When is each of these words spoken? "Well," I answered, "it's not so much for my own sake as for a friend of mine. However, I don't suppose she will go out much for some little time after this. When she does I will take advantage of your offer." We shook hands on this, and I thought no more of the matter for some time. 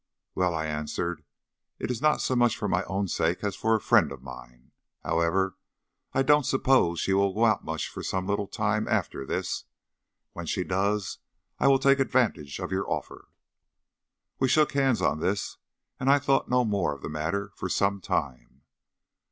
"Well," 0.33 0.55
I 0.55 0.65
answered, 0.65 1.23
"it's 1.77 2.01
not 2.01 2.21
so 2.21 2.35
much 2.35 2.57
for 2.57 2.67
my 2.67 2.83
own 2.85 3.07
sake 3.07 3.43
as 3.43 3.55
for 3.55 3.75
a 3.75 3.79
friend 3.79 4.11
of 4.11 4.23
mine. 4.23 4.71
However, 5.03 5.57
I 6.11 6.23
don't 6.23 6.43
suppose 6.47 6.99
she 6.99 7.13
will 7.13 7.35
go 7.35 7.45
out 7.45 7.63
much 7.63 7.87
for 7.87 8.01
some 8.01 8.25
little 8.25 8.47
time 8.47 8.87
after 8.87 9.27
this. 9.27 9.65
When 10.33 10.47
she 10.47 10.63
does 10.63 11.19
I 11.59 11.67
will 11.67 11.77
take 11.77 11.99
advantage 11.99 12.57
of 12.57 12.71
your 12.71 12.89
offer." 12.89 13.27
We 14.39 14.47
shook 14.47 14.71
hands 14.71 15.03
on 15.03 15.19
this, 15.19 15.57
and 15.99 16.09
I 16.09 16.17
thought 16.17 16.49
no 16.49 16.65
more 16.65 16.95
of 16.95 17.03
the 17.03 17.07
matter 17.07 17.51
for 17.55 17.69
some 17.69 18.01
time. 18.01 18.63